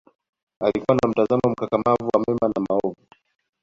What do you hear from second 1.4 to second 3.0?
mkakamavu wa mema na maovu